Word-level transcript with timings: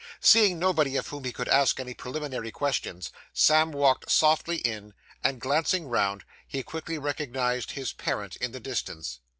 Seeing 0.19 0.57
nobody 0.57 0.95
of 0.97 1.09
whom 1.09 1.25
he 1.25 1.31
could 1.31 1.47
ask 1.47 1.79
any 1.79 1.93
preliminary 1.93 2.49
questions, 2.49 3.11
Sam 3.33 3.71
walked 3.71 4.09
softly 4.09 4.57
in, 4.57 4.95
and 5.23 5.39
glancing 5.39 5.85
round, 5.87 6.23
he 6.47 6.63
quickly 6.63 6.97
recognised 6.97 7.73
his 7.73 7.93
parent 7.93 8.35
in 8.37 8.51
the 8.51 8.59
distance. 8.59 9.19